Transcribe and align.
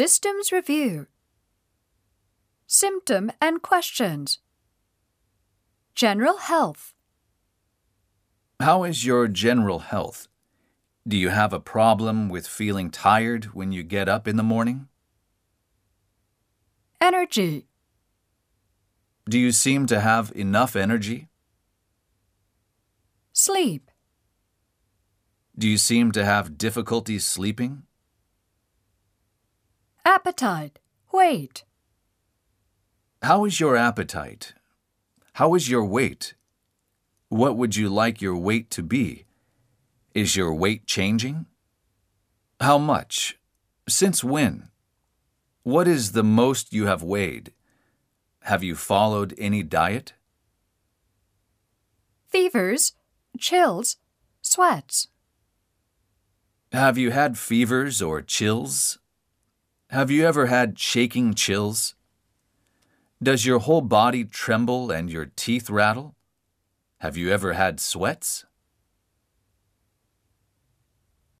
Systems 0.00 0.50
Review 0.50 1.08
Symptom 2.66 3.30
and 3.38 3.60
Questions 3.60 4.38
General 5.94 6.38
Health 6.38 6.94
How 8.60 8.84
is 8.84 9.04
your 9.04 9.28
general 9.28 9.80
health? 9.80 10.26
Do 11.06 11.18
you 11.18 11.28
have 11.28 11.52
a 11.52 11.60
problem 11.60 12.30
with 12.30 12.46
feeling 12.46 12.88
tired 12.88 13.52
when 13.52 13.72
you 13.72 13.82
get 13.82 14.08
up 14.08 14.26
in 14.26 14.36
the 14.36 14.42
morning? 14.42 14.88
Energy 16.98 17.66
Do 19.28 19.38
you 19.38 19.52
seem 19.52 19.84
to 19.84 20.00
have 20.00 20.32
enough 20.34 20.76
energy? 20.76 21.28
Sleep 23.34 23.90
Do 25.58 25.68
you 25.68 25.76
seem 25.76 26.10
to 26.12 26.24
have 26.24 26.56
difficulty 26.56 27.18
sleeping? 27.18 27.82
Appetite 30.10 30.80
Weight 31.12 31.62
How 33.22 33.44
is 33.44 33.60
your 33.60 33.76
appetite? 33.76 34.54
How 35.34 35.54
is 35.54 35.70
your 35.70 35.84
weight? 35.84 36.34
What 37.28 37.56
would 37.56 37.76
you 37.76 37.88
like 37.88 38.20
your 38.20 38.36
weight 38.36 38.72
to 38.72 38.82
be? 38.82 39.26
Is 40.12 40.34
your 40.34 40.52
weight 40.52 40.84
changing? 40.84 41.46
How 42.58 42.76
much? 42.76 43.38
Since 43.88 44.24
when? 44.24 44.70
What 45.62 45.86
is 45.86 46.10
the 46.10 46.24
most 46.24 46.72
you 46.72 46.86
have 46.86 47.04
weighed? 47.04 47.52
Have 48.40 48.64
you 48.64 48.74
followed 48.74 49.32
any 49.38 49.62
diet? 49.62 50.14
Fevers 52.26 52.94
Chills 53.38 53.96
Sweats 54.42 55.06
Have 56.72 56.98
you 56.98 57.12
had 57.12 57.38
fevers 57.38 58.02
or 58.02 58.20
chills? 58.22 58.98
Have 59.90 60.08
you 60.08 60.24
ever 60.24 60.46
had 60.46 60.78
shaking 60.78 61.34
chills? 61.34 61.96
Does 63.20 63.44
your 63.44 63.58
whole 63.58 63.80
body 63.80 64.24
tremble 64.24 64.92
and 64.92 65.10
your 65.10 65.32
teeth 65.34 65.68
rattle? 65.68 66.14
Have 66.98 67.16
you 67.16 67.32
ever 67.32 67.54
had 67.54 67.80
sweats? 67.80 68.44